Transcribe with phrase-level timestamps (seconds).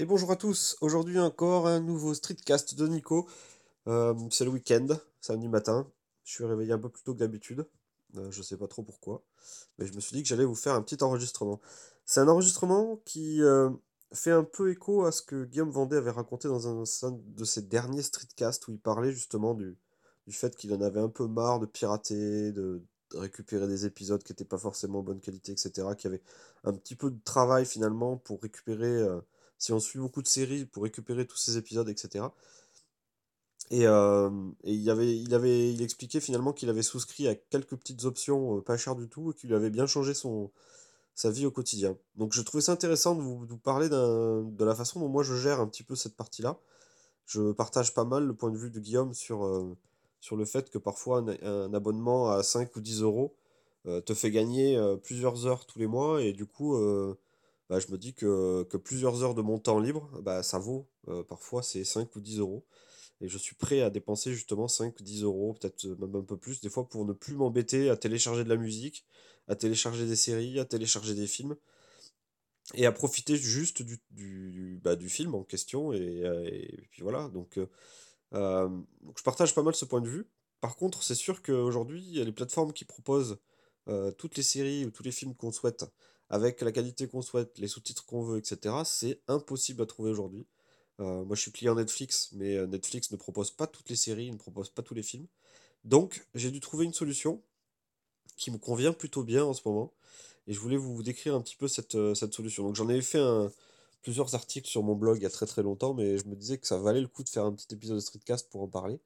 [0.00, 3.28] Et bonjour à tous, aujourd'hui encore un nouveau streetcast de Nico.
[3.86, 4.86] Euh, c'est le week-end,
[5.20, 5.86] samedi matin.
[6.24, 7.66] Je suis réveillé un peu plus tôt que d'habitude.
[8.16, 9.22] Euh, je sais pas trop pourquoi.
[9.76, 11.60] Mais je me suis dit que j'allais vous faire un petit enregistrement.
[12.06, 13.68] C'est un enregistrement qui euh,
[14.14, 16.82] fait un peu écho à ce que Guillaume Vendée avait raconté dans un,
[17.12, 19.76] de ses derniers streetcasts où il parlait justement du,
[20.26, 22.82] du fait qu'il en avait un peu marre de pirater, de,
[23.12, 25.88] récupérer des épisodes qui n'étaient pas forcément bonne qualité, etc.
[25.98, 26.22] Qui avait
[26.64, 29.06] un petit peu de travail finalement pour récupérer
[29.60, 32.24] si on suit beaucoup de séries pour récupérer tous ces épisodes, etc.
[33.70, 34.30] Et, euh,
[34.64, 38.96] il, avait, il, expliquait finalement qu'il avait souscrit à quelques petites options euh, pas chères
[38.96, 40.50] du tout et qu'il avait bien changé son,
[41.14, 41.96] sa vie au quotidien.
[42.16, 45.60] Donc je trouvais ça intéressant de vous, parler de la façon dont moi je gère
[45.60, 46.58] un petit peu cette partie-là.
[47.26, 49.76] Je partage pas mal le point de vue de Guillaume sur, euh,
[50.20, 53.36] sur le fait que parfois un, abonnement à 5 ou 10 euros
[54.04, 56.76] te fait gagner plusieurs heures tous les mois et du coup
[57.70, 61.22] bah, je me dis que, plusieurs heures de mon temps libre, bah, ça vaut euh,
[61.22, 62.66] parfois c'est 5 ou 10 euros.
[63.20, 66.60] Et je suis prêt à dépenser justement 5, 10 euros, peut-être même un peu plus,
[66.60, 69.06] des fois pour ne plus m'embêter à télécharger de la musique,
[69.46, 71.56] à télécharger des séries, à télécharger des films,
[72.74, 75.92] et à profiter juste du, du, bah, film en question.
[75.92, 76.50] Et, euh,
[76.90, 78.68] puis voilà, donc, euh,
[79.02, 80.26] donc, je partage pas mal ce point de vue.
[80.60, 83.38] Par contre, c'est sûr qu'aujourd'hui, il y a les plateformes qui proposent
[84.18, 85.84] toutes les séries ou tous les films qu'on souhaite
[86.30, 90.46] avec la qualité qu'on souhaite, les sous-titres qu'on veut, etc., c'est impossible à trouver aujourd'hui.
[91.00, 94.30] Euh, moi, je suis client Netflix, mais euh, Netflix ne propose pas toutes les séries,
[94.30, 95.26] ne propose pas tous les films.
[95.84, 97.42] Donc, j'ai dû trouver une solution
[98.36, 99.92] qui me convient plutôt bien en ce moment.
[100.46, 102.64] Et je voulais vous décrire un petit peu cette, euh, solution.
[102.64, 103.22] Donc, j'en avais fait
[104.02, 106.58] plusieurs articles sur mon blog il y a très très longtemps, mais je me disais
[106.58, 109.00] que ça valait le coup de faire un petit épisode de Streetcast pour en parler.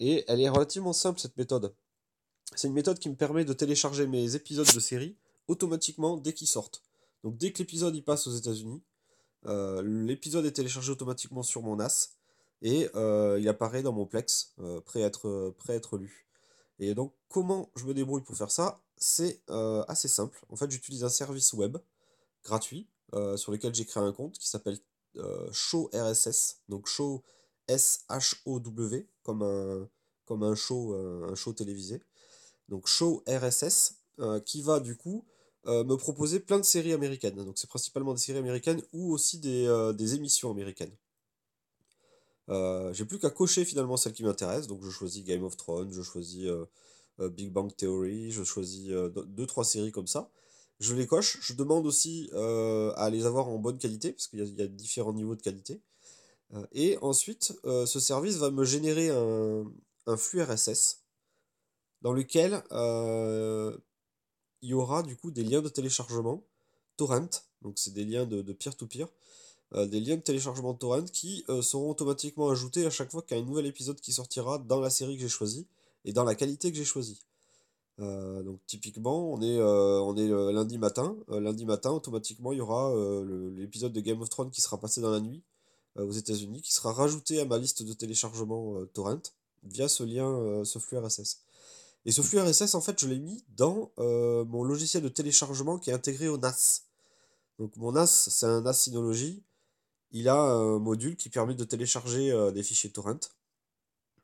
[0.00, 1.74] et elle est relativement simple, cette méthode.
[2.54, 5.16] C'est une méthode qui me permet de télécharger mes épisodes de série
[5.52, 6.82] automatiquement dès qu'ils sortent.
[7.22, 8.82] Donc dès que l'épisode passe aux États-Unis,
[9.46, 12.16] euh, l'épisode est téléchargé automatiquement sur mon NAS
[12.62, 16.26] et euh, il apparaît dans mon Plex, euh, prêt, à être, prêt à être lu.
[16.78, 18.80] Et donc comment je me débrouille pour faire ça?
[18.96, 19.42] C'est
[19.88, 20.44] assez simple.
[20.48, 21.76] En fait j'utilise un service web
[22.44, 22.88] gratuit
[23.36, 24.78] sur lequel j'ai créé un compte qui s'appelle
[25.52, 27.22] Show RSS, donc Show
[27.68, 29.88] S-H-O-W, comme un,
[30.24, 32.00] comme un show, un show télévisé.
[32.68, 33.96] Donc Show RSS,
[34.44, 35.24] qui va du coup
[35.66, 37.36] euh, me proposer plein de séries américaines.
[37.36, 40.94] Donc c'est principalement des séries américaines ou aussi des, euh, émissions américaines.
[42.48, 44.66] Euh, j'ai plus qu'à cocher finalement celles qui m'intéressent.
[44.66, 46.48] Donc je choisis Game of Thrones, je choisis
[47.18, 50.30] Big Bang Theory, je choisis deux trois séries comme ça.
[50.80, 51.38] Je les coche.
[51.42, 55.36] Je demande aussi à les avoir en bonne qualité parce qu'il y, a différents niveaux
[55.36, 55.80] de qualité.
[56.72, 59.64] et ensuite, ce service va me générer un,
[60.06, 61.04] un flux RSS
[62.02, 62.64] dans lequel
[64.62, 66.42] il y aura du coup des liens de téléchargement
[66.96, 67.28] torrent,
[67.62, 69.08] donc c'est des liens de peer-to-peer,
[69.74, 73.36] euh, des liens de téléchargement torrent qui euh, seront automatiquement ajoutés à chaque fois qu'il
[73.36, 75.66] y a un nouvel épisode qui sortira dans la série que j'ai choisie
[76.04, 77.20] et dans la qualité que j'ai choisie.
[77.98, 81.16] Euh, donc typiquement, on est, on est lundi matin.
[81.28, 82.92] lundi matin, automatiquement, il y aura
[83.54, 85.42] l'épisode de Game of Thrones qui sera passé dans la nuit
[85.96, 89.22] aux États-Unis, qui sera rajouté à ma liste de téléchargement torrent
[89.62, 91.42] via ce lien, ce flux RSS.
[92.04, 95.78] Et ce flux RSS, en fait, je l'ai mis dans euh, mon logiciel de téléchargement
[95.78, 96.82] qui est intégré au NAS.
[97.58, 99.44] Donc mon NAS, c'est un NAS Synology.
[100.10, 103.20] Il a un module qui permet de télécharger euh, des fichiers torrent.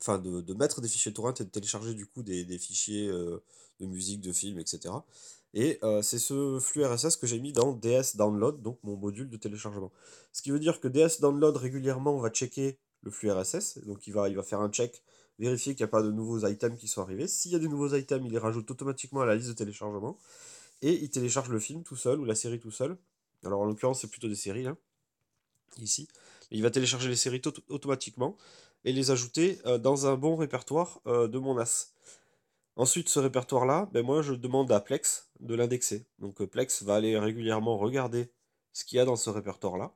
[0.00, 3.42] Enfin, de, mettre des fichiers torrent et de télécharger du coup des, fichiers euh,
[3.80, 4.92] de musique, de films, etc.
[5.54, 9.36] Et c'est ce flux RSS que j'ai mis dans DS Download, donc mon module de
[9.36, 9.92] téléchargement.
[10.32, 14.14] Ce qui veut dire que DS Download régulièrement va checker le flux RSS, donc il
[14.14, 15.02] va, il va faire un check
[15.38, 17.26] vérifier qu'il n'y a pas de nouveaux items qui sont arrivés.
[17.26, 20.18] S'il y a des nouveaux items, il les rajoute automatiquement à la liste de téléchargement.
[20.82, 22.96] Et il télécharge le film tout seul ou la série tout seul.
[23.44, 24.76] Alors en l'occurrence, c'est plutôt des séries, là,
[25.80, 26.08] ici.
[26.50, 28.36] il va télécharger les séries automatiquement
[28.84, 31.92] et les ajouter euh, dans un bon répertoire euh, de mon NAS.
[32.76, 36.06] Ensuite, ce répertoire-là, ben moi, je demande à Plex de l'indexer.
[36.18, 38.30] Donc euh, Plex va aller régulièrement regarder
[38.72, 39.94] ce qu'il y a dans ce répertoire-là.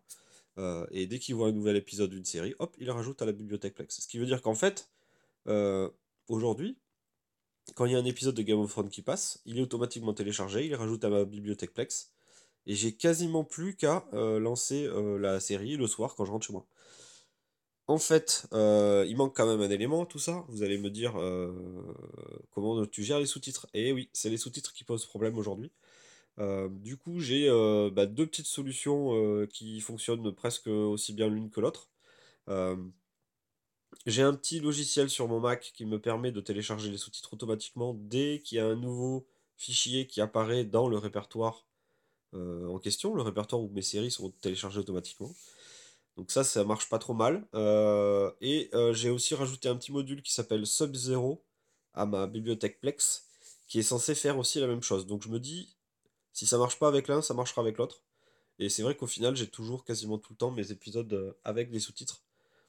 [0.91, 3.75] et dès qu'il voit un nouvel épisode d'une série, hop, il rajoute à la bibliothèque
[3.75, 4.01] Plex.
[4.01, 4.91] Ce qui veut dire qu'en fait,
[5.49, 5.89] euh,
[6.29, 6.79] aujourd'hui,
[7.75, 10.15] quand il y a un épisode de Game of Thrones qui passe, il est automatiquement
[10.15, 12.13] téléchargé, il est rajouté à ma bibliothèque Plex,
[12.67, 16.47] et j'ai quasiment plus qu'à euh, lancer euh, la série le soir quand je rentre
[16.47, 16.67] chez moi.
[17.89, 20.45] En fait, il manque quand même un élément, tout ça.
[20.49, 21.15] Vous allez me dire
[22.51, 23.69] comment tu gères les sous-titres.
[23.75, 25.71] Et oui, c'est les sous-titres qui posent problème aujourd'hui.
[26.39, 27.49] du coup, j'ai
[27.93, 31.93] bah, deux petites solutions qui fonctionnent presque aussi bien l'une que l'autre.
[34.05, 37.95] J'ai un petit logiciel sur mon Mac qui me permet de télécharger les sous-titres automatiquement
[37.95, 39.27] dès qu'il y a un nouveau
[39.57, 41.67] fichier qui apparaît dans le répertoire
[42.35, 45.35] en question, le répertoire où mes séries sont téléchargées automatiquement.
[46.17, 47.47] Donc ça, ça marche pas trop mal.
[48.41, 51.43] et j'ai aussi rajouté un petit module qui s'appelle Sub-Zero
[51.95, 53.27] à ma bibliothèque Plex,
[53.67, 55.07] qui est censé faire aussi la même chose.
[55.07, 55.77] Donc je me dis,
[56.33, 58.03] si ça marche pas avec l'un, ça marchera avec l'autre.
[58.59, 61.71] Et c'est vrai qu'au final, j'ai toujours quasiment tout le temps mes épisodes euh, avec
[61.71, 62.23] des sous-titres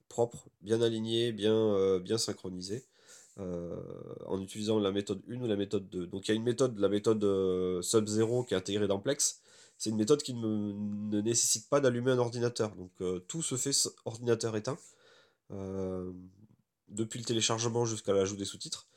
[0.08, 2.86] propres, bien alignés, bien, euh, bien synchronisés,
[3.40, 3.76] euh,
[4.26, 6.08] en utilisant la méthode 1 ou la méthode 2.
[6.08, 7.22] Donc il y a une méthode, la méthode
[7.84, 9.42] Sub-Zero qui est intégrée dans Plex.
[9.78, 12.76] C'est une méthode qui ne, nécessite pas d'allumer un ordinateur.
[12.76, 12.92] Donc
[13.28, 13.72] tout se fait
[14.06, 14.78] ordinateur éteint,
[16.90, 18.88] depuis le téléchargement jusqu'à l'ajout des sous-titres.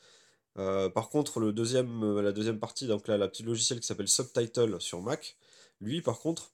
[0.55, 4.81] par contre, le deuxième, la deuxième partie, donc là, la petite logiciel qui s'appelle Subtitle
[4.81, 5.37] sur Mac,
[5.83, 6.53] lui, par contre,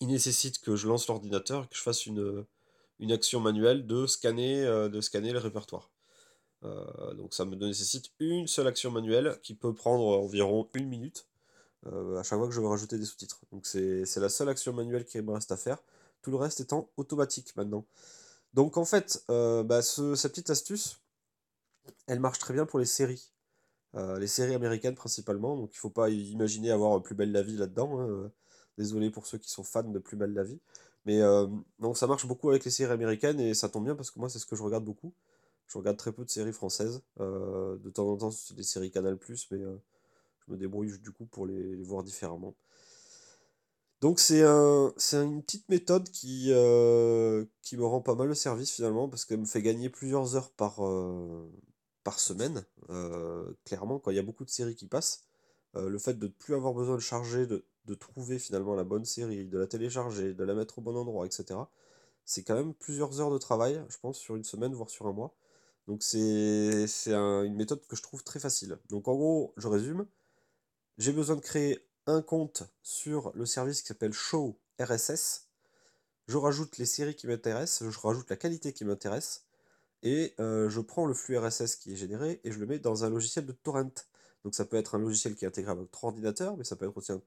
[0.00, 2.44] il nécessite que je lance l'ordinateur que je fasse une,
[2.98, 5.90] une action manuelle de scanner, euh, de scanner le répertoire.
[6.64, 11.26] Euh, donc ça me nécessite une seule action manuelle qui peut prendre environ une minute
[11.86, 13.40] euh, à chaque fois que je veux rajouter des sous-titres.
[13.52, 15.82] Donc c'est la seule action manuelle qui me reste à faire,
[16.22, 17.84] tout le reste étant automatique maintenant.
[18.54, 20.98] Donc en fait, bah, cette petite astuce,
[22.06, 23.32] elle marche très bien pour les séries.
[23.94, 27.56] les séries américaines principalement, donc il ne faut pas imaginer avoir plus belle la vie
[27.56, 28.00] là-dedans.
[28.00, 28.30] Hein,
[28.78, 30.60] Désolé pour ceux qui sont fans de Plus belle la vie.
[31.06, 31.46] Mais euh,
[31.78, 34.28] donc ça marche beaucoup avec les séries américaines et ça tombe bien parce que moi
[34.28, 35.14] c'est ce que je regarde beaucoup.
[35.68, 37.02] Je regarde très peu de séries françaises.
[37.20, 39.16] Euh, de temps en temps c'est des séries Canal+,
[39.52, 39.76] mais euh,
[40.46, 42.56] je me débrouille du coup pour les, voir différemment.
[44.00, 46.52] Donc c'est un, une petite méthode qui,
[47.62, 50.50] qui me rend pas mal le service finalement parce qu'elle me fait gagner plusieurs heures
[50.50, 50.80] par,
[52.04, 52.64] par semaine.
[53.64, 55.24] clairement, quand il y a beaucoup de séries qui passent,
[55.74, 59.04] le fait de ne plus avoir besoin de charger, de, de trouver finalement la bonne
[59.04, 61.60] série, de la télécharger, de la mettre au bon endroit, etc.
[62.24, 65.12] C'est quand même plusieurs heures de travail, je pense, sur une semaine, voire sur un
[65.12, 65.34] mois.
[65.86, 68.78] Donc c'est une méthode que je trouve très facile.
[68.90, 70.06] Donc en gros, je résume.
[70.98, 75.48] J'ai besoin de créer un compte sur le service qui s'appelle Show RSS.
[76.28, 79.46] Je rajoute les séries qui m'intéressent, je rajoute la qualité qui m'intéresse,
[80.02, 83.04] et euh, je prends le flux RSS qui est généré et je le mets dans
[83.04, 83.90] un logiciel de torrent.
[84.44, 86.86] Donc ça peut être un logiciel qui est intégré à votre ordinateur, mais ça peut
[86.86, 87.20] être aussi un,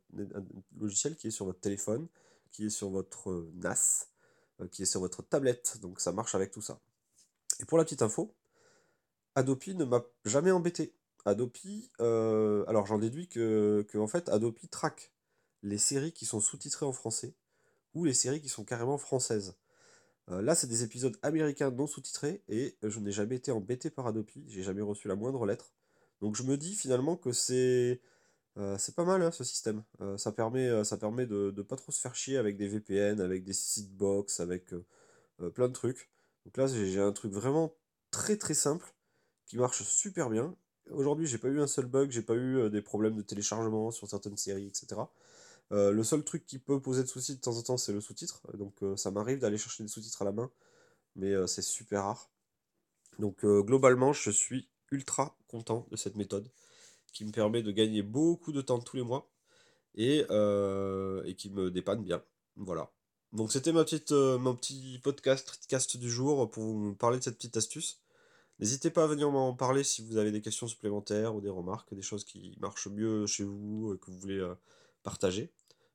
[0.77, 2.07] logiciel qui est sur votre téléphone,
[2.51, 4.07] qui est sur votre euh, NAS,
[4.61, 5.79] euh, qui est sur votre tablette.
[5.81, 6.79] Donc ça marche avec tout ça.
[7.59, 8.33] Et pour la petite info,
[9.35, 10.93] Adopi ne m'a jamais embêté.
[11.25, 15.11] Adopi, euh, alors j'en déduis que, en fait Adopi traque
[15.61, 17.33] les séries qui sont sous-titrées en français
[17.93, 19.57] ou les séries qui sont carrément françaises.
[20.29, 24.45] là, c'est des épisodes américains non sous-titrés et je n'ai jamais été embêté par Adopi,
[24.47, 25.73] j'ai jamais reçu la moindre lettre.
[26.21, 28.01] Donc je me dis finalement que c'est
[28.57, 29.83] euh, pas mal hein, ce système.
[30.01, 33.53] Euh, ça permet, euh, de pas trop se faire chier avec des VPN, avec des
[33.91, 34.73] box, avec
[35.55, 36.09] plein de trucs.
[36.45, 37.73] Donc là j'ai un truc vraiment
[38.11, 38.93] très très simple
[39.45, 40.55] qui marche super bien.
[40.91, 44.09] Aujourd'hui j'ai pas eu un seul bug, j'ai pas eu des problèmes de téléchargement sur
[44.09, 45.01] certaines séries, etc.
[45.71, 48.41] le seul truc qui peut poser de soucis de temps en temps c'est le sous-titre.
[48.57, 50.51] Donc ça m'arrive d'aller chercher des sous-titres à la main,
[51.15, 52.29] mais c'est super rare.
[53.19, 56.49] Donc globalement je suis ultra content de cette méthode
[57.13, 59.29] qui me permet de gagner beaucoup de temps tous les mois
[59.95, 62.23] et, euh, et qui me dépanne bien.
[62.55, 62.91] Voilà.
[63.33, 67.23] Donc c'était ma petite, euh, mon petit podcast, podcast du jour pour vous parler de
[67.23, 68.01] cette petite astuce.
[68.59, 71.93] N'hésitez pas à venir m'en parler si vous avez des questions supplémentaires ou des remarques,
[71.93, 74.55] des choses qui marchent mieux chez vous et que vous voulez euh,
[75.03, 75.51] partager.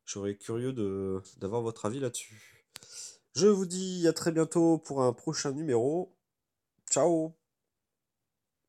[0.06, 0.72] Je serais curieux
[1.38, 2.66] d'avoir votre avis là-dessus.
[3.34, 6.14] Je vous dis à très bientôt pour un prochain numéro.
[6.90, 7.34] Ciao